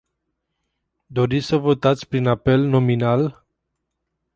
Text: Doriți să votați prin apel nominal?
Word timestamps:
Doriți 1.05 1.45
să 1.45 1.57
votați 1.57 2.07
prin 2.07 2.27
apel 2.27 2.61
nominal? 2.61 3.45